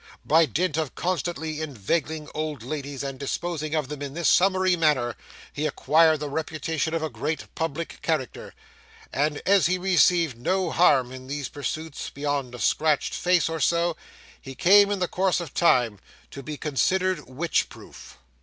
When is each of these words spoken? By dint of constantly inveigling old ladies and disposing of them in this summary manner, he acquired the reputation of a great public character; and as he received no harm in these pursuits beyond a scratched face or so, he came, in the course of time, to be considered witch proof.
By 0.25 0.47
dint 0.47 0.77
of 0.77 0.95
constantly 0.95 1.61
inveigling 1.61 2.27
old 2.33 2.63
ladies 2.63 3.03
and 3.03 3.19
disposing 3.19 3.75
of 3.75 3.87
them 3.87 4.01
in 4.01 4.15
this 4.15 4.27
summary 4.27 4.75
manner, 4.75 5.15
he 5.53 5.67
acquired 5.67 6.21
the 6.21 6.27
reputation 6.27 6.95
of 6.95 7.03
a 7.03 7.09
great 7.11 7.45
public 7.53 8.01
character; 8.01 8.55
and 9.13 9.43
as 9.45 9.67
he 9.67 9.77
received 9.77 10.39
no 10.39 10.71
harm 10.71 11.11
in 11.11 11.27
these 11.27 11.49
pursuits 11.49 12.09
beyond 12.09 12.55
a 12.55 12.59
scratched 12.59 13.13
face 13.13 13.47
or 13.47 13.59
so, 13.59 13.95
he 14.41 14.55
came, 14.55 14.89
in 14.89 14.97
the 14.97 15.07
course 15.07 15.39
of 15.39 15.53
time, 15.53 15.99
to 16.31 16.41
be 16.41 16.57
considered 16.57 17.27
witch 17.29 17.69
proof. 17.69 18.17